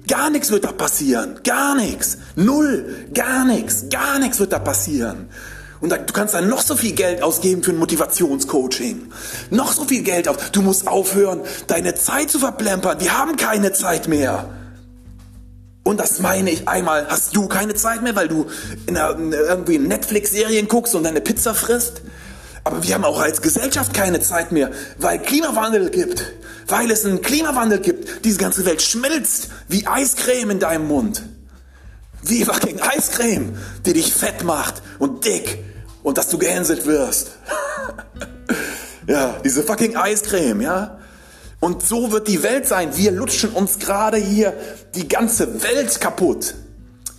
Gar 0.06 0.30
nichts 0.30 0.50
wird 0.50 0.64
da 0.64 0.72
passieren. 0.72 1.40
Gar 1.44 1.76
nichts. 1.76 2.18
Null. 2.36 3.06
Gar 3.14 3.44
nichts. 3.46 3.86
Gar 3.90 4.18
nichts 4.18 4.38
wird 4.38 4.52
da 4.52 4.58
passieren. 4.58 5.28
Und 5.80 5.92
du 5.92 6.12
kannst 6.12 6.34
dann 6.34 6.48
noch 6.48 6.62
so 6.62 6.76
viel 6.76 6.92
Geld 6.92 7.22
ausgeben 7.22 7.62
für 7.62 7.72
ein 7.72 7.78
Motivationscoaching. 7.78 9.12
Noch 9.50 9.72
so 9.72 9.84
viel 9.84 10.02
Geld 10.02 10.28
aus. 10.28 10.36
Du 10.52 10.62
musst 10.62 10.88
aufhören, 10.88 11.40
deine 11.66 11.94
Zeit 11.94 12.30
zu 12.30 12.38
verplempern. 12.38 13.00
Wir 13.00 13.18
haben 13.18 13.36
keine 13.36 13.72
Zeit 13.72 14.08
mehr. 14.08 14.48
Und 15.82 16.00
das 16.00 16.20
meine 16.20 16.50
ich 16.50 16.66
einmal, 16.66 17.06
hast 17.08 17.36
du 17.36 17.46
keine 17.48 17.74
Zeit 17.74 18.02
mehr, 18.02 18.16
weil 18.16 18.28
du 18.28 18.46
in 18.86 18.96
einer, 18.96 19.18
in 19.18 19.32
irgendwie 19.32 19.78
Netflix-Serien 19.78 20.68
guckst 20.68 20.94
und 20.94 21.02
deine 21.02 21.20
Pizza 21.20 21.54
frisst? 21.54 22.00
Aber 22.64 22.82
wir 22.82 22.94
haben 22.94 23.04
auch 23.04 23.20
als 23.20 23.42
Gesellschaft 23.42 23.92
keine 23.92 24.20
Zeit 24.20 24.50
mehr, 24.50 24.70
weil 24.96 25.18
Klimawandel 25.18 25.90
gibt. 25.90 26.24
Weil 26.66 26.90
es 26.90 27.04
einen 27.04 27.20
Klimawandel 27.20 27.80
gibt. 27.80 28.24
Diese 28.24 28.38
ganze 28.38 28.64
Welt 28.64 28.80
schmilzt 28.80 29.48
wie 29.68 29.86
Eiscreme 29.86 30.52
in 30.52 30.58
deinem 30.58 30.88
Mund. 30.88 31.22
Wie 32.22 32.42
fucking 32.42 32.80
Eiscreme, 32.80 33.58
die 33.84 33.92
dich 33.92 34.14
fett 34.14 34.44
macht 34.44 34.82
und 34.98 35.26
dick 35.26 35.62
und 36.02 36.16
dass 36.16 36.28
du 36.30 36.38
gehänselt 36.38 36.86
wirst. 36.86 37.32
ja, 39.06 39.38
diese 39.44 39.62
fucking 39.62 39.96
Eiscreme, 39.96 40.62
ja. 40.62 40.98
Und 41.60 41.82
so 41.82 42.12
wird 42.12 42.28
die 42.28 42.42
Welt 42.42 42.66
sein. 42.66 42.96
Wir 42.96 43.12
lutschen 43.12 43.50
uns 43.50 43.78
gerade 43.78 44.16
hier 44.16 44.54
die 44.94 45.06
ganze 45.06 45.62
Welt 45.62 46.00
kaputt. 46.00 46.54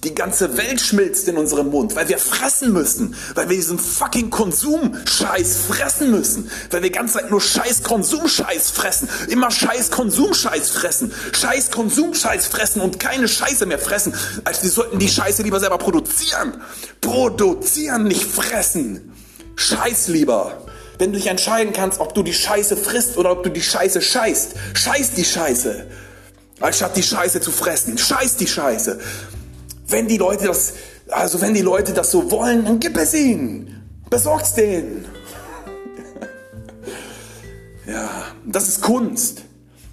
Die 0.06 0.14
ganze 0.14 0.56
Welt 0.56 0.80
schmilzt 0.80 1.28
in 1.28 1.36
unserem 1.36 1.72
Mund, 1.72 1.96
weil 1.96 2.08
wir 2.08 2.20
fressen 2.20 2.72
müssen, 2.72 3.16
weil 3.34 3.50
wir 3.50 3.56
diesen 3.56 3.80
fucking 3.80 4.30
Konsumscheiß 4.30 5.58
fressen 5.68 6.12
müssen, 6.12 6.52
weil 6.70 6.84
wir 6.84 6.92
die 6.92 6.96
ganze 6.96 7.16
Zeit 7.16 7.32
nur 7.32 7.42
scheiß 7.42 7.82
Konsumscheiß 7.82 8.70
fressen, 8.70 9.10
immer 9.30 9.50
scheiß 9.50 9.90
Konsumscheiß 9.90 10.70
fressen, 10.70 11.12
scheiß 11.34 11.72
Konsumscheiß 11.72 12.46
fressen 12.46 12.82
und 12.82 13.00
keine 13.00 13.28
Scheiße 13.28 13.66
mehr 13.66 13.80
fressen, 13.80 14.14
als 14.44 14.62
wir 14.62 14.70
sollten 14.70 15.00
die 15.00 15.10
Scheiße 15.10 15.42
lieber 15.42 15.60
selber 15.60 15.80
produzieren. 15.80 16.62
Produzieren, 17.02 18.04
nicht 18.04 18.26
fressen. 18.26 19.12
Scheiß 19.56 20.10
lieber. 20.10 20.68
Wenn 21.00 21.14
du 21.14 21.18
dich 21.18 21.28
entscheiden 21.28 21.74
kannst, 21.74 22.00
ob 22.00 22.14
du 22.14 22.22
die 22.22 22.34
Scheiße 22.36 22.78
frisst 22.78 23.18
oder 23.18 23.32
ob 23.32 23.42
du 23.42 23.50
die 23.50 23.64
Scheiße 23.64 24.04
scheißt, 24.04 24.54
scheiß 24.76 25.14
die 25.16 25.26
Scheiße. 25.26 25.88
Anstatt 26.60 26.96
die 26.96 27.04
Scheiße 27.04 27.42
zu 27.42 27.52
fressen, 27.52 27.98
scheiß 27.98 28.36
die 28.38 28.48
Scheiße. 28.48 29.00
Wenn 29.88 30.08
die 30.08 30.18
Leute 30.18 30.48
das, 30.48 30.74
also 31.10 31.42
wenn 31.42 31.54
die 31.54 31.62
Leute 31.62 31.94
das 31.94 32.12
so 32.12 32.32
wollen, 32.32 32.66
dann 32.66 32.80
gib 32.80 32.98
es 32.98 33.14
ihnen. 33.14 34.02
Besorg's 34.10 34.54
denen. 34.54 35.06
ja, 37.86 38.10
das 38.46 38.68
ist 38.68 38.82
Kunst. 38.82 39.44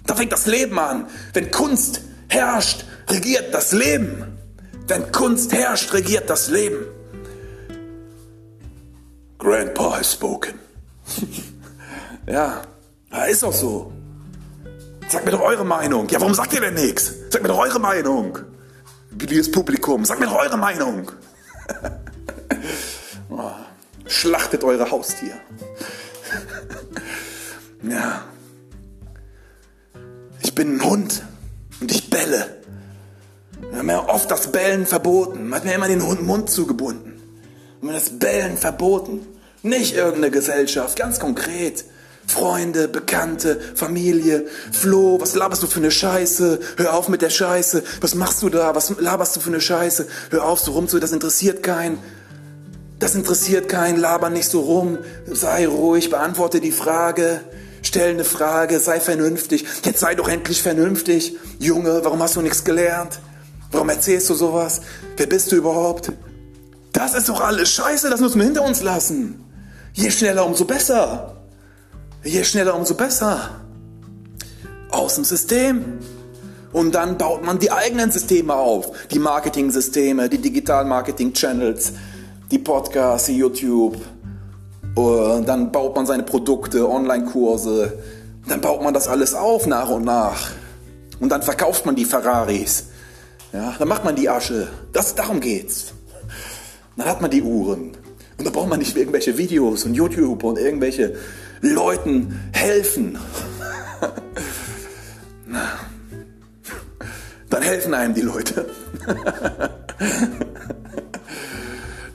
Da 0.05 0.15
fängt 0.15 0.31
das 0.31 0.45
Leben 0.45 0.77
an. 0.79 1.07
Wenn 1.33 1.51
Kunst 1.51 2.01
herrscht, 2.27 2.85
regiert 3.09 3.53
das 3.53 3.71
Leben. 3.71 4.37
Wenn 4.87 5.11
Kunst 5.11 5.53
herrscht, 5.53 5.93
regiert 5.93 6.29
das 6.29 6.49
Leben. 6.49 6.85
Grandpa 9.37 9.97
has 9.97 10.13
spoken. 10.13 10.59
ja, 12.27 12.61
ist 13.29 13.43
auch 13.43 13.53
so. 13.53 13.91
Sagt 15.07 15.25
mir 15.25 15.31
doch 15.31 15.41
eure 15.41 15.65
Meinung. 15.65 16.07
Ja, 16.09 16.19
warum 16.19 16.33
sagt 16.33 16.53
ihr 16.53 16.61
denn 16.61 16.73
nichts? 16.73 17.13
Sagt 17.29 17.43
mir 17.43 17.49
doch 17.49 17.59
eure 17.59 17.79
Meinung. 17.79 18.39
Liebes 19.19 19.51
Publikum, 19.51 20.05
sagt 20.05 20.19
mir 20.19 20.27
doch 20.27 20.39
eure 20.39 20.57
Meinung. 20.57 21.11
Oh, 23.29 23.49
schlachtet 24.05 24.63
eure 24.63 24.91
Haustier. 24.91 25.33
ja. 27.81 28.23
Ich 30.43 30.53
bin 30.53 30.75
ein 30.75 30.83
Hund 30.83 31.23
und 31.81 31.91
ich 31.91 32.11
belle. 32.11 32.61
Wir 33.71 33.79
haben 33.79 33.89
ja 33.89 34.07
oft 34.07 34.29
das 34.29 34.51
Bellen 34.51 34.85
verboten. 34.85 35.49
Man 35.49 35.59
hat 35.59 35.65
mir 35.65 35.73
immer 35.73 35.87
den 35.87 36.25
Mund 36.25 36.49
zugebunden. 36.49 37.13
Und 37.81 37.87
mir 37.87 37.93
das 37.93 38.19
Bellen 38.19 38.55
verboten. 38.55 39.25
Nicht 39.63 39.95
irgendeine 39.95 40.29
Gesellschaft, 40.29 40.95
ganz 40.95 41.19
konkret. 41.19 41.85
Freunde, 42.27 42.87
Bekannte, 42.87 43.59
Familie. 43.75 44.45
Flo, 44.71 45.19
was 45.19 45.35
laberst 45.35 45.61
du 45.63 45.67
für 45.67 45.79
eine 45.79 45.91
Scheiße? 45.91 46.59
Hör 46.77 46.93
auf 46.93 47.09
mit 47.09 47.21
der 47.21 47.29
Scheiße. 47.29 47.83
Was 48.01 48.15
machst 48.15 48.41
du 48.41 48.49
da? 48.49 48.75
Was 48.75 48.93
laberst 48.99 49.35
du 49.35 49.39
für 49.39 49.49
eine 49.49 49.61
Scheiße? 49.61 50.07
Hör 50.31 50.45
auf, 50.45 50.59
so 50.59 50.71
rumzu, 50.71 50.99
das 50.99 51.11
interessiert 51.11 51.63
keinen. 51.63 51.99
Das 52.99 53.15
interessiert 53.15 53.67
keinen, 53.67 53.99
laber 53.99 54.29
nicht 54.29 54.49
so 54.49 54.61
rum. 54.61 54.97
Sei 55.31 55.67
ruhig, 55.67 56.09
beantworte 56.09 56.61
die 56.61 56.71
Frage. 56.71 57.41
Stell 57.81 58.11
eine 58.11 58.23
Frage, 58.23 58.79
sei 58.79 58.99
vernünftig. 58.99 59.65
Jetzt 59.83 59.99
sei 59.99 60.15
doch 60.15 60.29
endlich 60.29 60.61
vernünftig. 60.61 61.35
Junge, 61.59 61.99
warum 62.03 62.23
hast 62.23 62.37
du 62.37 62.41
nichts 62.41 62.63
gelernt? 62.63 63.19
Warum 63.71 63.89
erzählst 63.89 64.29
du 64.29 64.35
sowas? 64.35 64.81
Wer 65.17 65.27
bist 65.27 65.51
du 65.51 65.57
überhaupt? 65.57 66.11
Das 66.93 67.13
ist 67.13 67.27
doch 67.27 67.41
alles 67.41 67.69
Scheiße, 67.71 68.09
das 68.09 68.21
müssen 68.21 68.39
wir 68.39 68.45
hinter 68.45 68.63
uns 68.63 68.81
lassen. 68.81 69.43
Je 69.93 70.09
schneller, 70.09 70.45
umso 70.45 70.63
besser. 70.63 71.32
Je 72.23 72.43
schneller, 72.45 72.75
umso 72.75 72.95
besser. 72.95 73.49
Aus 74.89 75.15
dem 75.15 75.25
System. 75.25 75.99
Und 76.71 76.95
dann 76.95 77.17
baut 77.17 77.43
man 77.43 77.59
die 77.59 77.71
eigenen 77.71 78.11
Systeme 78.11 78.55
auf. 78.55 78.91
Die 79.11 79.19
Marketing-Systeme, 79.19 80.29
die 80.29 80.37
Digital-Marketing-Channels, 80.37 81.93
die 82.49 82.59
Podcasts, 82.59 83.27
die 83.27 83.37
YouTube. 83.37 83.97
Und 84.95 85.47
dann 85.47 85.71
baut 85.71 85.95
man 85.95 86.05
seine 86.05 86.23
Produkte, 86.23 86.89
Online-Kurse. 86.89 87.99
Dann 88.47 88.61
baut 88.61 88.81
man 88.81 88.93
das 88.93 89.09
alles 89.09 89.33
auf 89.33 89.67
nach 89.67 89.89
und 89.89 90.05
nach. 90.05 90.51
Und 91.19 91.29
dann 91.29 91.41
verkauft 91.41 91.85
man 91.85 91.95
die 91.95 92.05
Ferraris. 92.05 92.85
Ja, 93.51 93.75
dann 93.77 93.87
macht 93.89 94.05
man 94.05 94.15
die 94.15 94.29
Asche. 94.29 94.69
Das, 94.93 95.13
darum 95.13 95.41
geht's. 95.41 95.93
Dann 96.95 97.05
hat 97.05 97.21
man 97.21 97.29
die 97.29 97.41
Uhren. 97.41 97.91
Und 98.37 98.47
da 98.47 98.49
braucht 98.49 98.69
man 98.69 98.79
nicht 98.79 98.95
irgendwelche 98.95 99.37
Videos 99.37 99.85
und 99.85 99.93
YouTube 99.93 100.43
und 100.43 100.57
irgendwelche 100.57 101.15
Leuten 101.63 102.39
helfen. 102.51 103.17
Dann 107.49 107.61
helfen 107.61 107.93
einem 107.93 108.13
die 108.13 108.21
Leute. 108.21 108.65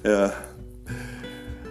ja. 0.05 0.33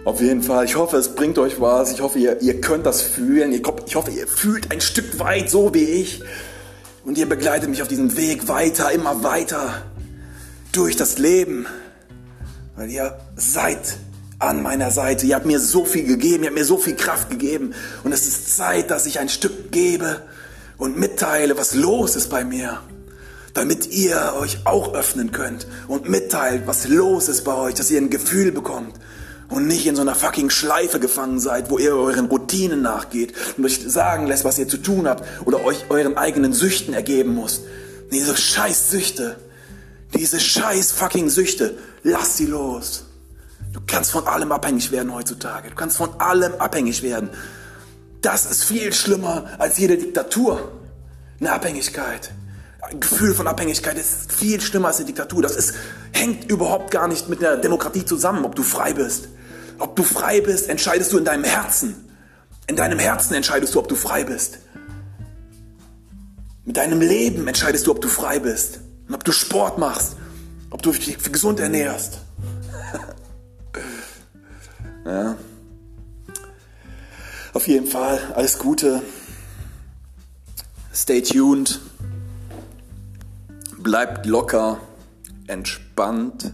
Auf 0.04 0.20
jeden 0.20 0.42
Fall. 0.42 0.64
Ich 0.64 0.74
hoffe, 0.74 0.96
es 0.96 1.14
bringt 1.14 1.38
euch 1.38 1.60
was. 1.60 1.92
Ich 1.92 2.00
hoffe, 2.00 2.18
ihr, 2.18 2.40
ihr 2.40 2.60
könnt 2.60 2.84
das 2.84 3.00
fühlen. 3.00 3.52
Ich 3.52 3.62
hoffe, 3.94 4.10
ihr 4.10 4.26
fühlt 4.26 4.72
ein 4.72 4.80
Stück 4.80 5.20
weit 5.20 5.48
so 5.48 5.72
wie 5.72 5.84
ich. 5.84 6.22
Und 7.04 7.16
ihr 7.16 7.28
begleitet 7.28 7.70
mich 7.70 7.80
auf 7.80 7.88
diesem 7.88 8.16
Weg 8.16 8.48
weiter, 8.48 8.90
immer 8.90 9.22
weiter 9.22 9.82
durch 10.72 10.96
das 10.96 11.18
Leben. 11.18 11.66
Weil 12.74 12.90
ihr 12.90 13.18
seid 13.36 13.98
an 14.38 14.62
meiner 14.62 14.90
Seite. 14.90 15.26
Ihr 15.26 15.34
habt 15.34 15.46
mir 15.46 15.60
so 15.60 15.84
viel 15.84 16.06
gegeben, 16.06 16.44
ihr 16.44 16.50
habt 16.50 16.58
mir 16.58 16.64
so 16.64 16.78
viel 16.78 16.96
Kraft 16.96 17.30
gegeben. 17.30 17.74
Und 18.04 18.12
es 18.12 18.26
ist 18.26 18.56
Zeit, 18.56 18.90
dass 18.90 19.06
ich 19.06 19.18
ein 19.18 19.28
Stück 19.28 19.72
gebe 19.72 20.22
und 20.76 20.98
mitteile, 20.98 21.58
was 21.58 21.74
los 21.74 22.16
ist 22.16 22.30
bei 22.30 22.44
mir. 22.44 22.80
Damit 23.54 23.88
ihr 23.88 24.34
euch 24.38 24.58
auch 24.64 24.94
öffnen 24.94 25.32
könnt 25.32 25.66
und 25.88 26.08
mitteilt, 26.08 26.66
was 26.66 26.86
los 26.86 27.28
ist 27.28 27.44
bei 27.44 27.54
euch, 27.54 27.74
dass 27.74 27.90
ihr 27.90 28.00
ein 28.00 28.10
Gefühl 28.10 28.52
bekommt 28.52 28.94
und 29.48 29.66
nicht 29.66 29.86
in 29.86 29.96
so 29.96 30.02
einer 30.02 30.14
fucking 30.14 30.50
Schleife 30.50 31.00
gefangen 31.00 31.40
seid, 31.40 31.70
wo 31.70 31.78
ihr 31.78 31.96
euren 31.96 32.26
Routinen 32.26 32.82
nachgeht 32.82 33.32
und 33.56 33.64
euch 33.64 33.80
sagen 33.86 34.26
lässt, 34.26 34.44
was 34.44 34.58
ihr 34.58 34.68
zu 34.68 34.76
tun 34.76 35.08
habt 35.08 35.24
oder 35.46 35.64
euch 35.64 35.86
euren 35.88 36.16
eigenen 36.16 36.52
Süchten 36.52 36.94
ergeben 36.94 37.34
müsst. 37.34 37.62
Diese 38.12 38.36
scheiß 38.36 38.90
Süchte, 38.90 39.36
diese 40.14 40.38
scheiß 40.38 40.92
fucking 40.92 41.28
Süchte, 41.28 41.76
lasst 42.04 42.36
sie 42.36 42.46
los. 42.46 43.07
Du 43.78 43.84
kannst 43.86 44.10
von 44.10 44.26
allem 44.26 44.50
abhängig 44.50 44.90
werden 44.90 45.14
heutzutage. 45.14 45.70
Du 45.70 45.76
kannst 45.76 45.96
von 45.96 46.20
allem 46.20 46.52
abhängig 46.58 47.02
werden. 47.04 47.30
Das 48.20 48.44
ist 48.44 48.64
viel 48.64 48.92
schlimmer 48.92 49.46
als 49.58 49.78
jede 49.78 49.96
Diktatur. 49.96 50.72
Eine 51.38 51.52
Abhängigkeit. 51.52 52.32
Ein 52.82 52.98
Gefühl 52.98 53.34
von 53.34 53.46
Abhängigkeit 53.46 53.96
ist 53.96 54.32
viel 54.32 54.60
schlimmer 54.60 54.88
als 54.88 54.96
eine 54.96 55.06
Diktatur. 55.06 55.42
Das 55.42 55.54
ist, 55.54 55.74
hängt 56.12 56.50
überhaupt 56.50 56.90
gar 56.90 57.06
nicht 57.06 57.28
mit 57.28 57.44
einer 57.44 57.56
Demokratie 57.56 58.04
zusammen, 58.04 58.44
ob 58.44 58.56
du 58.56 58.64
frei 58.64 58.94
bist. 58.94 59.28
Ob 59.78 59.94
du 59.94 60.02
frei 60.02 60.40
bist, 60.40 60.68
entscheidest 60.68 61.12
du 61.12 61.18
in 61.18 61.24
deinem 61.24 61.44
Herzen. 61.44 61.94
In 62.66 62.74
deinem 62.74 62.98
Herzen 62.98 63.34
entscheidest 63.34 63.76
du, 63.76 63.78
ob 63.78 63.88
du 63.88 63.94
frei 63.94 64.24
bist. 64.24 64.58
Mit 66.64 66.76
deinem 66.76 67.00
Leben 67.00 67.46
entscheidest 67.46 67.86
du, 67.86 67.92
ob 67.92 68.00
du 68.00 68.08
frei 68.08 68.40
bist 68.40 68.80
und 69.06 69.14
ob 69.14 69.22
du 69.22 69.30
Sport 69.30 69.78
machst, 69.78 70.16
ob 70.70 70.82
du 70.82 70.90
dich 70.90 71.16
gesund 71.32 71.60
ernährst. 71.60 72.18
Ja. 75.08 75.36
Auf 77.54 77.66
jeden 77.66 77.86
Fall 77.86 78.20
alles 78.34 78.58
Gute. 78.58 79.02
Stay 80.94 81.22
tuned. 81.22 81.80
Bleibt 83.78 84.26
locker, 84.26 84.80
entspannt. 85.46 86.52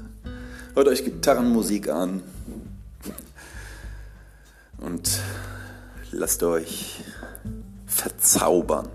Hört 0.75 0.89
euch 0.89 1.05
Gitarrenmusik 1.05 1.89
an. 1.89 2.23
Und 4.79 5.21
lasst 6.11 6.43
euch 6.43 7.03
verzaubern 7.87 8.89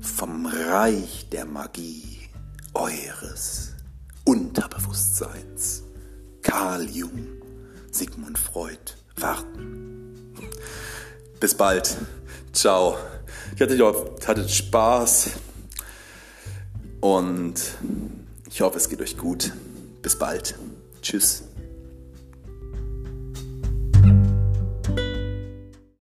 vom 0.00 0.46
Reich 0.46 1.28
der 1.30 1.46
Magie 1.46 2.28
eures 2.74 3.72
Unterbewusstseins. 4.24 5.82
Carl 6.42 6.88
Jung, 6.90 7.26
Sigmund 7.94 8.38
Freud 8.38 8.96
warten. 9.16 10.34
Bis 11.38 11.54
bald. 11.54 11.96
Ciao. 12.52 12.98
Ich 13.54 13.62
hatte, 13.62 13.78
hatte 14.26 14.48
Spaß 14.48 15.30
und 17.00 17.54
ich 18.50 18.60
hoffe, 18.62 18.78
es 18.78 18.88
geht 18.88 19.00
euch 19.00 19.16
gut. 19.16 19.52
Bis 20.02 20.18
bald. 20.18 20.56
Tschüss. 21.02 21.44